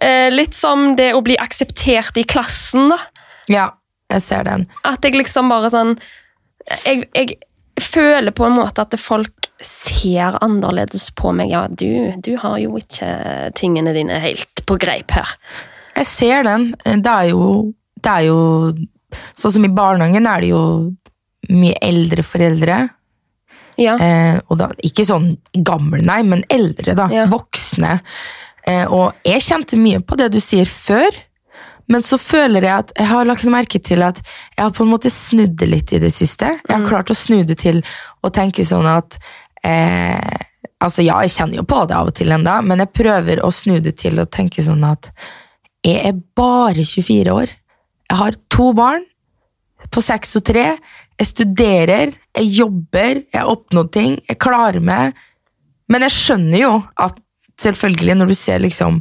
[0.00, 2.98] eh, Litt som det å bli akseptert i klassen, da.
[3.52, 3.66] Ja,
[4.12, 4.66] jeg ser den.
[4.86, 5.96] At jeg liksom bare sånn
[6.84, 7.36] Jeg, jeg
[7.80, 11.50] føler på en måte at folk ser annerledes på meg.
[11.52, 15.34] Ja, du, du har jo ikke tingene dine helt på greip her.
[15.94, 16.72] Jeg ser den.
[16.84, 18.40] Det er jo, det er jo
[19.38, 20.62] Sånn som i barnehagen er det jo
[21.54, 22.78] mye eldre foreldre.
[23.78, 23.94] Ja.
[23.94, 27.06] Eh, da, ikke sånn gammel, nei, men eldre, da.
[27.14, 27.28] Ja.
[27.30, 28.00] Voksne.
[28.66, 31.14] Eh, og jeg kjente mye på det du sier før,
[31.90, 34.92] men så føler jeg at jeg har lagt merke til at jeg har på en
[34.94, 36.56] måte snudd det litt i det siste.
[36.62, 37.82] Jeg har klart å snu det til
[38.24, 39.18] å tenke sånn at
[39.66, 40.50] eh,
[40.84, 43.48] Altså, ja, jeg kjenner jo på det av og til enda, men jeg prøver å
[43.54, 45.08] snu det til å tenke sånn at
[45.84, 47.52] jeg er bare 24 år.
[48.10, 49.06] Jeg har to barn
[49.94, 50.66] på seks og tre.
[51.20, 55.16] Jeg studerer, jeg jobber, jeg oppnår ting, jeg klarer meg.
[55.88, 56.74] Men jeg skjønner jo
[57.06, 57.20] at
[57.60, 59.00] selvfølgelig når du ser liksom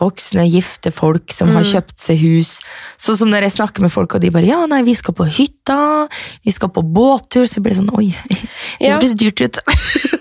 [0.00, 2.54] voksne, gifte folk som har kjøpt seg hus,
[2.96, 5.26] sånn som når jeg snakker med folk og de bare ja, nei, vi skal på
[5.28, 6.08] hytta,
[6.46, 8.38] vi skal på båttur, så blir det sånn oi, det
[8.80, 8.94] Ja.
[8.96, 9.60] hørtes dyrt ut.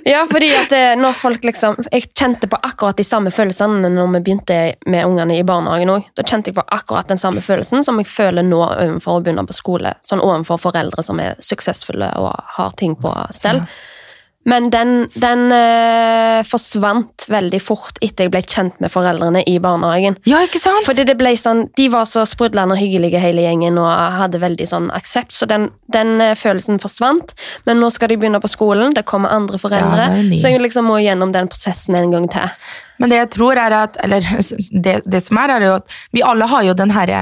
[0.09, 4.21] Ja, fordi at når folk liksom Jeg kjente på akkurat de samme følelsene når vi
[4.25, 4.57] begynte
[4.89, 6.07] med ungene i barnehagen òg.
[6.17, 9.45] Da kjente jeg på akkurat den samme følelsen som jeg føler nå overfor å begynne
[9.45, 9.93] på skole.
[10.01, 13.61] Sånn overfor foreldre som er suksessfulle og har ting på stell.
[14.47, 20.15] Men den, den eh, forsvant veldig fort etter jeg ble kjent med foreldrene i barnehagen.
[20.29, 20.85] Ja, ikke sant?
[20.87, 24.67] Fordi det ble sånn, De var så sprudlende og hyggelige hele gjengen og hadde veldig
[24.71, 27.35] sånn aksept, så den, den eh, følelsen forsvant.
[27.67, 30.39] Men nå skal de begynne på skolen, det kommer andre foreldre, Ja, det er ny.
[30.41, 32.47] så jeg liksom må gjennom den prosessen en gang til.
[32.99, 34.25] Men det jeg tror er at Eller
[34.85, 37.21] det, det som er, er jo at vi alle har jo den herre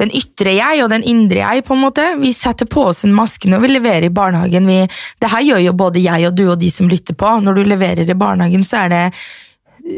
[0.00, 2.06] Den ytre jeg og den indre jeg, på en måte.
[2.20, 4.68] Vi setter på oss en maske når vi leverer i barnehagen.
[4.70, 4.80] Vi,
[5.20, 7.36] det her gjør jo både jeg og du og de som lytter på.
[7.44, 9.04] Når du leverer i barnehagen, så er det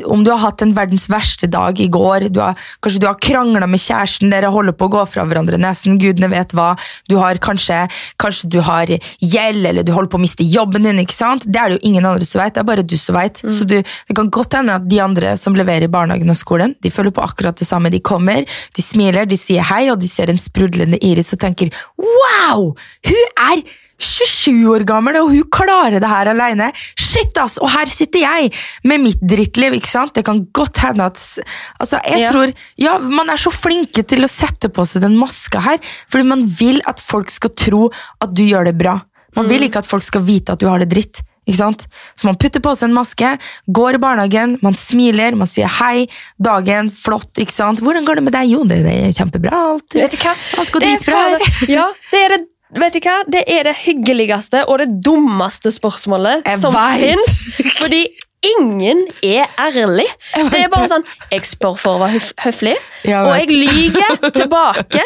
[0.05, 3.19] om du har hatt en verdens verste dag i går, du har, kanskje du har
[3.23, 6.73] krangla med kjæresten, dere holder på å gå fra hverandre nesten, gudene vet hva,
[7.11, 7.85] du har kanskje,
[8.23, 11.47] kanskje du har gjeld, eller du holder på å miste jobben din, ikke sant?
[11.47, 13.43] Det er det jo ingen andre som vet, det er bare du som vet.
[13.43, 16.77] Så du, det kan godt hende at de andre som leverer i barnehagen og skolen,
[16.83, 17.93] de føler på akkurat det samme.
[17.93, 21.73] De kommer, de smiler, de sier hei, og de ser en sprudlende iris og tenker
[22.01, 22.73] wow,
[23.09, 23.65] hun er
[24.03, 26.71] 27 år gammel, og hun klarer det her alene.
[26.99, 27.59] Shit, ass!
[27.63, 28.51] Og her sitter jeg
[28.89, 30.15] med mitt drittliv, ikke sant?
[30.19, 31.21] Det kan godt hende at
[31.81, 32.31] Altså, jeg Ja.
[32.33, 35.79] tror Ja, man er så flinke til å sette på seg den maska her,
[36.11, 39.01] fordi man vil at folk skal tro at du gjør det bra.
[39.37, 41.23] Man vil ikke at folk skal vite at du har det dritt.
[41.49, 41.87] Ikke sant?
[42.15, 46.07] Så man putter på seg en maske, går i barnehagen, man smiler, man sier hei,
[46.39, 47.81] dagen, flott, ikke sant?
[47.83, 48.47] Hvordan går det med deg?
[48.53, 49.51] Jo, det, det er kjempebra.
[49.73, 50.37] Alt, Vet du hva?
[50.63, 51.47] alt går dritbra her.
[51.69, 52.41] Ja, det er det
[52.73, 53.21] Vet du hva?
[53.29, 57.41] Det er det hyggeligste og det dummeste spørsmålet Jeg som fins.
[57.77, 58.07] Fordi
[58.43, 60.07] ingen er ærlig.
[60.35, 62.75] Det er bare sånn Jeg spør for å være høf høflig,
[63.07, 65.05] Jeg og jeg lyger tilbake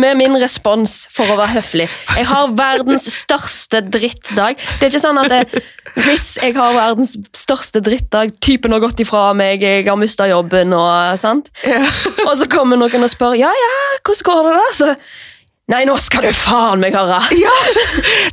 [0.00, 1.88] med min respons for å være høflig.
[2.16, 4.56] Jeg har verdens største drittdag.
[4.78, 5.64] Det er ikke sånn at jeg,
[6.06, 10.72] hvis jeg har verdens største drittdag, typen har gått ifra meg, jeg har mista jobben
[10.76, 11.50] og sant,
[12.28, 13.74] og så kommer noen og spør ja, ja,
[14.06, 14.70] hvordan går det da?
[14.78, 14.94] Så
[15.70, 17.20] Nei, nå skal du faen meg høre!
[17.38, 17.52] Ja,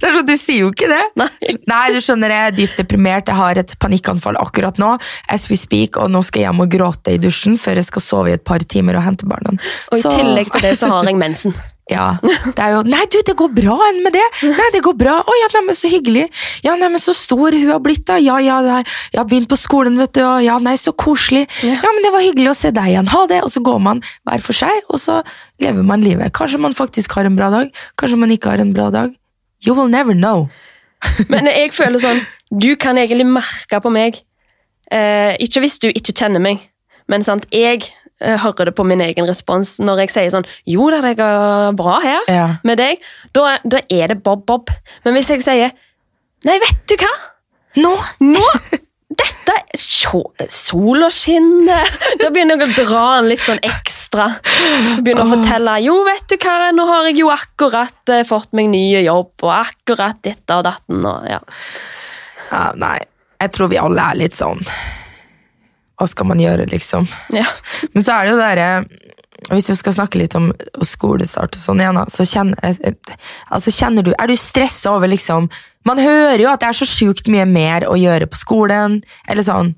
[0.01, 1.01] det er sånn, Du sier jo ikke det.
[1.21, 1.29] Nei.
[1.69, 3.29] Nei, du skjønner, jeg er dypt deprimert.
[3.29, 4.95] Jeg har et panikkanfall akkurat nå.
[5.29, 8.01] As we speak, og nå skal jeg hjem og gråte i dusjen før jeg skal
[8.07, 9.53] sove i et par timer og hente barna.
[9.91, 11.53] Og i Så- tillegg til det så har jeg mensen.
[11.87, 14.23] Ja, det er jo Nei, du, det går bra enn med det.
[14.43, 15.13] Nei, det går bra.
[15.23, 16.25] Å ja, nei, men så hyggelig.
[16.65, 18.17] Ja, nei, men så stor hun har blitt, da.
[18.19, 18.81] Ja, ja, nei,
[19.13, 20.23] jeg har begynt på skolen, vet du.
[20.25, 21.45] Og ja, nei, så koselig.
[21.63, 21.77] Ja.
[21.85, 23.11] Ja, men det var hyggelig å se deg igjen.
[23.13, 23.39] Ha det.
[23.45, 25.21] Og så går man hver for seg, og så
[25.63, 26.33] lever man livet.
[26.35, 27.71] Kanskje man faktisk har en bra dag.
[27.99, 29.15] Kanskje man ikke har en bra dag.
[29.63, 30.49] You will never know.
[31.31, 34.15] Men jeg føler sånn Du kan egentlig merke på meg
[34.89, 36.63] eh, Ikke hvis du ikke kjenner meg,
[37.07, 37.85] men sant, jeg
[38.19, 41.99] hører det på min egen respons når jeg sier sånn Jo da, det går bra
[42.01, 42.47] her Ja.
[42.65, 43.03] med deg.
[43.37, 44.71] Da, da er det Bob-Bob.
[45.05, 45.71] Men hvis jeg sier
[46.45, 47.13] Nei, vet du hva?
[47.81, 47.93] Nå?
[48.25, 48.43] Nå
[49.17, 51.87] dette Sola skinner.
[52.21, 54.27] Da begynner jeg å dra den litt sånn ekstra.
[55.01, 58.69] Begynner å fortelle Jo, vet du hva, nå har jeg jo akkurat eh, fått meg
[58.73, 61.01] ny jobb, og akkurat dette og datten.
[61.05, 61.39] Og, ja.
[62.51, 62.97] Ja, nei,
[63.41, 64.61] jeg tror vi alle er litt sånn
[65.97, 67.07] Hva skal man gjøre, liksom?
[67.33, 67.45] Ja.
[67.93, 68.69] Men så er det jo derre
[69.53, 70.51] Hvis vi skal snakke litt om
[70.85, 72.77] skolestart og sånn igjen, så kjenner,
[73.53, 75.49] altså kjenner du Er du stressa over liksom
[75.87, 79.45] Man hører jo at det er så sjukt mye mer å gjøre på skolen, eller
[79.45, 79.69] sånn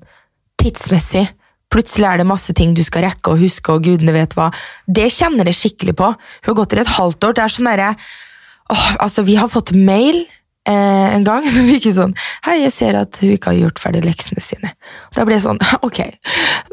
[0.60, 1.22] tidsmessig.
[1.70, 4.48] Plutselig er det masse ting du skal rekke og huske, og gudene vet hva.
[4.90, 6.08] Det kjenner jeg skikkelig på.
[6.10, 7.36] Hun har gått til et halvt år.
[7.38, 10.24] Det er sånn derre åh, Altså, vi har fått mail
[10.68, 12.14] eh, en gang som fikk hun sånn
[12.46, 14.72] Hei, jeg ser at hun ikke har gjort ferdig leksene sine.
[15.16, 16.02] Da ble jeg sånn Ok,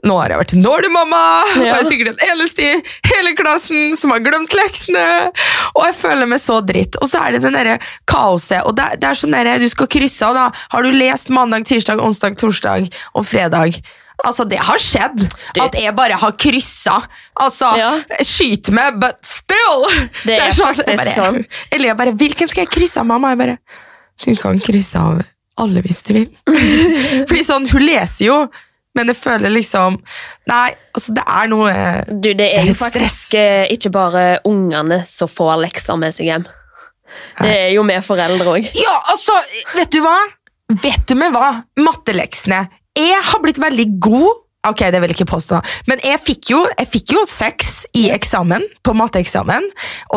[0.07, 1.21] nå har jeg vært en dårlig mamma!
[1.57, 5.05] Og jeg er sikkert den eneste i hele klassen som har glemt leksene!
[5.75, 6.97] Og jeg føler meg så dritt.
[7.01, 7.77] Og så er det den derre
[8.09, 8.63] kaoset.
[8.67, 10.65] Og det, det er sånn derre Du skal krysse av, da.
[10.73, 13.79] Har du lest mandag, tirsdag, onsdag, torsdag og fredag?
[14.25, 15.19] Altså, det har skjedd.
[15.53, 16.95] Du- At jeg bare har kryssa.
[17.39, 17.91] Altså, Ja.
[18.25, 19.85] skyt meg, but still!
[20.25, 21.45] Det er jeg faktisk bare, sånn.
[21.71, 23.29] Eller jeg bare, hvilken skal jeg krysse av, mamma?
[23.35, 23.57] Jeg bare,
[24.25, 25.21] du kan krysse av
[25.57, 26.27] alle hvis du vil.
[27.27, 28.39] Fordi sånn, hun leser jo,
[28.97, 29.99] men jeg føler liksom
[30.49, 31.73] Nei, altså det er noe
[32.09, 35.99] Du, det Det er er jo litt faktisk eh, ikke bare ungene som får lekser
[36.01, 36.47] med seg hjem.
[37.37, 38.65] Det er jo vi foreldre òg.
[38.73, 39.37] Ja, altså,
[39.75, 40.17] vet du hva?
[40.81, 41.63] Vet du med hva?
[41.77, 42.63] Matteleksene.
[42.97, 44.43] Jeg har blitt veldig god.
[44.67, 48.07] Ok, det vil jeg ikke påstå, men jeg fikk jo, jeg fikk jo seks i
[48.11, 49.67] eksamen, på matteeksamen.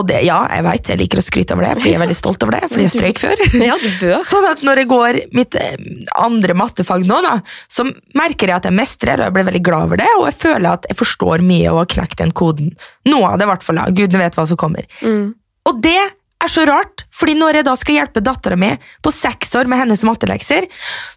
[0.00, 2.16] Og det, ja, jeg vet, jeg liker å skryte over det, fordi jeg er veldig
[2.18, 3.44] stolt over det, fordi jeg strøyk før.
[3.68, 4.16] Ja, du bør.
[4.32, 5.76] Sånn at når jeg går mitt eh,
[6.18, 7.36] andre mattefag nå, da,
[7.70, 7.86] så
[8.18, 10.70] merker jeg at jeg mestrer, og jeg blir veldig glad over det, og jeg føler
[10.72, 12.72] at jeg forstår mye og har knekt den koden.
[13.06, 13.84] Noe av det i hvert fall.
[13.94, 14.88] Gudene vet hva som kommer.
[15.04, 15.36] Mm.
[15.70, 16.00] Og det
[16.40, 18.70] er så rart, fordi når jeg da skal hjelpe dattera mi
[19.04, 20.66] på seks år med hennes mattelekser,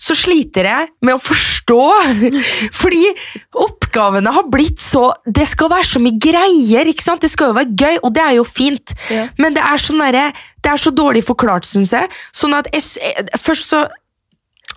[0.02, 1.80] så sliter jeg med å forstå.
[2.82, 3.06] Fordi
[3.64, 7.24] oppgavene har blitt så Det skal være så mye greier, ikke sant?
[7.24, 8.96] Det skal jo være gøy, og det er jo fint.
[9.14, 9.28] Ja.
[9.40, 10.32] Men det er, sånn der,
[10.64, 12.12] det er så dårlig forklart, syns jeg.
[12.36, 13.86] Sånn at jeg, eh, Først så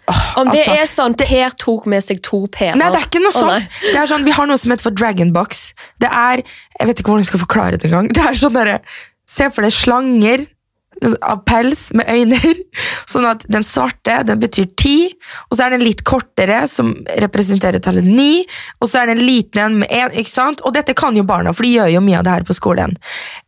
[0.06, 3.08] Oh, Om det altså, er sånn Per tok med seg to p-er Nei, det er
[3.08, 3.64] ikke noe sånn.
[3.82, 4.22] det er sånn.
[4.22, 5.72] Vi har noe som heter for Dragonbox.
[5.98, 8.12] Det er Jeg vet ikke hvordan jeg skal forklare det engang.
[8.14, 8.76] Det er sånn derre
[9.26, 10.46] Se for deg slanger
[11.04, 12.38] av pels med øyne.
[13.10, 14.96] Sånn at den svarte den betyr ti,
[15.48, 18.44] og så er den litt kortere, som representerer tallet ni,
[18.80, 20.62] og så er det en liten en med én, ikke sant?
[20.66, 22.96] Og dette kan jo barna, for de gjør jo mye av det her på skolen.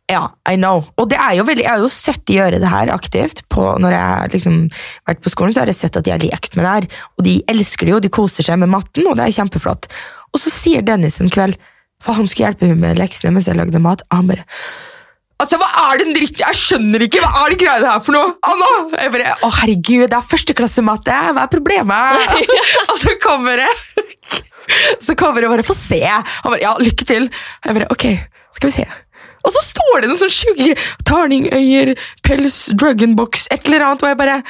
[0.09, 0.83] Ja, I know.
[0.97, 3.43] Og det er jo veldig, jeg har jo sett de gjøre det her aktivt.
[3.53, 4.61] På, når jeg har liksom
[5.09, 7.03] vært på skolen, så har jeg sett at de har lekt med det her.
[7.17, 9.89] Og de elsker det jo, de koser seg med matten, og det er kjempeflott.
[10.33, 11.57] Og så sier Dennis en kveld,
[12.01, 14.45] for han skulle hjelpe henne med leksene mens jeg lagde mat, og han bare
[15.39, 16.41] Altså, Hva er den dritten?
[16.43, 17.21] Jeg skjønner ikke!
[17.23, 18.33] Hva er det greiene her for noe?
[18.49, 18.71] Anna!
[18.99, 21.19] Jeg bare, Å, herregud, det er førsteklassematte!
[21.35, 22.39] Hva er problemet?
[22.89, 23.69] og så kommer det
[25.01, 26.01] Så kommer det bare Få se!
[26.03, 27.29] Han bare, ja, lykke til.
[27.65, 28.05] Jeg bare, ok,
[28.57, 28.87] skal vi se.
[29.47, 30.87] Og så står det noen sånne sjuke greier.
[31.07, 31.93] Terningøyer,
[32.27, 34.03] pels, dragonbox, et eller annet.
[34.03, 34.41] Og jeg bare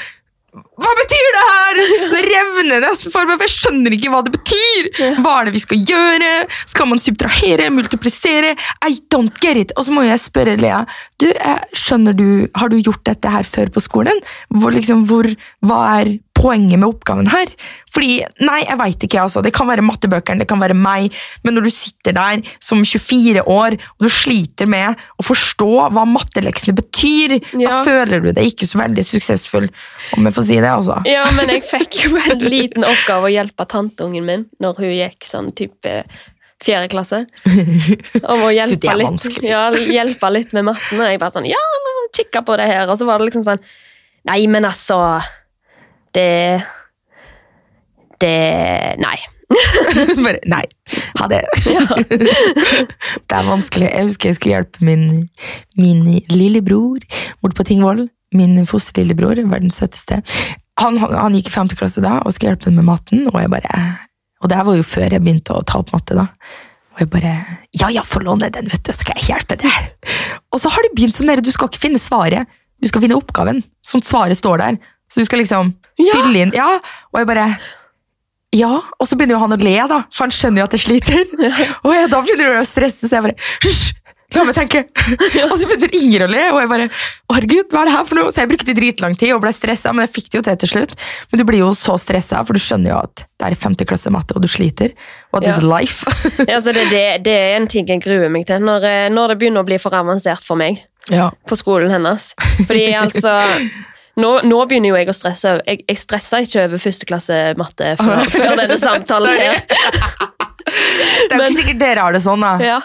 [0.50, 1.80] Hva betyr det her?!
[2.10, 4.90] Det revner nesten for meg, for jeg skjønner ikke hva det betyr!
[5.22, 6.32] Hva er det vi skal gjøre?
[6.72, 7.70] Skal man subtrahere?
[7.74, 8.56] Multiplisere?
[8.88, 9.76] I don't get it!
[9.78, 10.82] Og så må jeg spørre Lea,
[11.22, 14.24] du, jeg skjønner du, har du gjort dette her før på skolen?
[14.50, 15.30] Hvor, liksom, hvor,
[15.66, 17.52] hva er poenget med oppgaven her?
[17.94, 19.44] Fordi, nei, jeg veit ikke, altså.
[19.46, 23.44] Det kan være mattebøkene, det kan være meg, men når du sitter der som 24
[23.44, 28.70] år og du sliter med å forstå hva matteleksene betyr, da føler du deg ikke
[28.70, 29.70] så veldig suksessfull,
[30.18, 31.00] om jeg får si det, altså.
[31.10, 35.28] Ja, men jeg fikk jo en liten oppgave å hjelpe tanteungen min når hun gikk
[35.28, 36.04] sånn type
[36.64, 37.24] fjerde klasse.
[38.20, 41.00] Om å hjelpe litt, ja, hjelpe litt med matten.
[41.00, 41.62] Og jeg bare sånn Ja,
[42.16, 42.88] kikka på det her.
[42.90, 43.62] Og så var det liksom sånn
[44.28, 44.98] Nei, men altså
[46.16, 46.62] Det
[48.20, 48.38] Det
[49.00, 49.18] Nei.
[50.26, 50.62] Bare, nei,
[51.18, 51.40] ha det.
[51.66, 53.88] det er vanskelig.
[53.90, 55.06] Jeg husker jeg skulle hjelpe min,
[55.80, 57.02] min lillebror
[57.42, 58.06] bort på Tingvoll.
[58.36, 60.20] Min fosterlillebror, verdens søteste.
[60.80, 63.40] Han, han, han gikk i femte klasse da og skulle hjelpe ham med matten, og
[63.42, 63.80] jeg bare
[64.40, 66.28] Og det her var jo før jeg begynte å ta opp matte, da.
[66.94, 67.34] Og jeg bare
[67.74, 70.08] Ja, ja, få låne den, vet du, skal jeg hjelpe deg.
[70.54, 72.48] Og så har det begynt sånn der, du skal ikke finne svaret,
[72.80, 73.64] du skal finne oppgaven.
[73.86, 74.80] Sånn svaret står der.
[75.10, 76.14] Så du skal liksom Ja.
[76.14, 76.70] fylle inn Ja,
[77.12, 77.50] og jeg bare
[78.56, 80.82] ja, og så begynner jo han å le, da, for han skjønner jo at jeg
[80.88, 81.20] sliter.
[81.86, 83.92] Og jeg, da begynner jeg å stresse, så jeg bare Hysj!
[84.34, 84.82] La meg tenke!
[85.46, 88.08] Og så begynner Inger å le, og jeg bare Å, herregud, hva er det her
[88.10, 88.32] for noe?
[88.34, 90.72] Så jeg brukte dritlang tid og ble stressa, men jeg fikk det jo til til
[90.74, 90.96] slutt.
[91.30, 94.10] Men du blir jo så stressa, for du skjønner jo at det er femte klasse
[94.14, 94.96] matte, og du sliter.
[95.30, 95.54] Og at Ja.
[95.58, 96.10] is life.
[96.50, 99.34] Ja, så det, det, det er en ting jeg gruer meg til når, eh, når
[99.36, 100.82] det begynner å bli for avansert for meg
[101.14, 101.30] ja.
[101.46, 102.32] på skolen hennes.
[102.66, 103.38] Fordi altså
[104.20, 105.56] Nå, nå begynner jo jeg å stresse.
[105.66, 109.64] Jeg, jeg stressa ikke over førsteklasse matte før, før denne samtalen her.
[110.70, 112.52] Det er jo Men- ikke sikkert dere har det sånn, da.
[112.62, 112.80] Ja.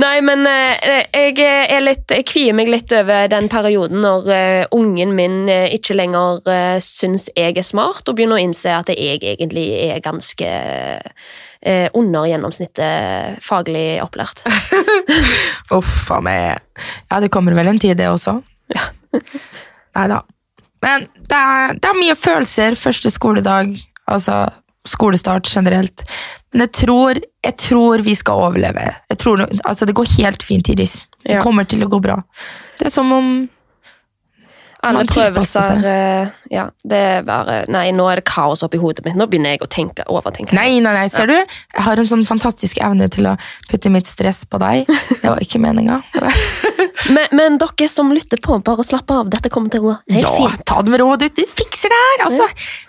[0.00, 4.64] Nei, men eh, jeg, er litt, jeg kvier meg litt over den perioden når eh,
[4.74, 8.90] ungen min eh, ikke lenger uh, syns jeg er smart, og begynner å innse at
[8.92, 14.44] jeg egentlig er ganske eh, under gjennomsnittet faglig opplært.
[15.76, 16.64] Uff a meg.
[17.10, 18.38] Ja, det kommer vel en tid, det også.
[18.74, 18.88] Ja.
[19.94, 20.24] Nei da.
[20.84, 23.72] Men det er, det er mye følelser første skoledag.
[24.10, 24.44] Altså
[24.84, 26.04] skolestart generelt.
[26.52, 28.92] Men jeg tror, jeg tror vi skal overleve.
[29.10, 31.06] Jeg tror, altså Det går helt fint, Iris.
[31.24, 32.20] Det kommer til å gå bra.
[32.78, 33.34] Det er som om
[34.84, 39.16] Alle prøvelser eh, Ja, det er bare Nei, nå er det kaos oppi hodet mitt.
[39.16, 40.52] Nå begynner jeg å tenke, overtenke.
[40.58, 41.36] Nei, nei, nei, ser du?
[41.38, 43.38] Jeg har en sånn fantastisk evne til å
[43.70, 44.84] putte mitt stress på deg.
[45.14, 46.02] Det var ikke meninga.
[47.12, 49.28] Men, men dere som lytter på, bare slapp av.
[49.32, 50.62] Dette kommer til å gå helt Ja, fint.
[50.70, 51.10] ta det med ro.
[51.20, 52.22] Du, du fikser det her.
[52.28, 52.46] Altså,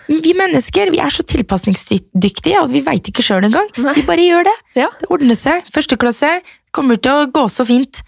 [0.08, 3.68] vi mennesker vi er så tilpasningsdyktige, og vi veit ikke sjøl engang.
[3.82, 3.96] Nei.
[3.98, 4.54] Vi bare gjør det.
[4.78, 4.88] Ja.
[5.00, 5.68] Det ordner seg.
[5.74, 6.30] Første klasse
[6.76, 8.00] kommer til å gå så fint.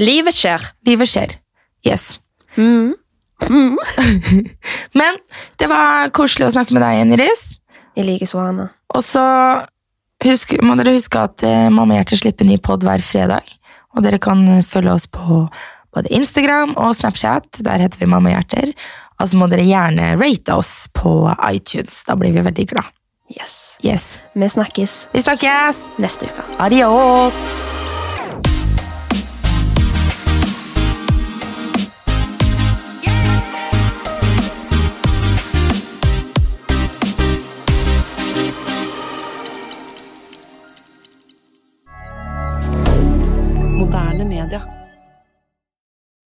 [0.00, 0.68] Livet skjer.
[0.88, 1.36] Livet skjer.
[1.86, 2.18] Yes.
[2.56, 2.92] Mm.
[3.48, 3.74] Mm.
[4.98, 5.18] Men
[5.58, 7.42] det var koselig å snakke med deg igjen, Iris.
[7.98, 8.68] Jeg liker så Anna.
[8.94, 9.22] Og så
[10.62, 13.48] må dere huske at eh, Mamma Hjerte slipper ny pod hver fredag.
[13.96, 15.44] Og dere kan følge oss på
[15.92, 17.60] både Instagram og Snapchat.
[17.64, 18.72] Der heter vi Mamma Hjerter.
[19.20, 21.12] Og så må dere gjerne rate oss på
[21.52, 22.02] iTunes.
[22.08, 22.90] Da blir vi veldig glad.
[23.32, 23.78] Yes.
[23.84, 24.18] Yes.
[24.34, 25.86] Vi snakkes Vi snakkes!
[25.96, 26.44] neste uke.
[26.60, 27.81] Adios!
[44.42, 44.81] Vermeerder.